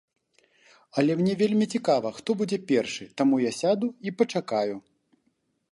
[1.01, 4.75] Але мне вельмі цікава, хто будзе першы, таму я сяду і пачакаю.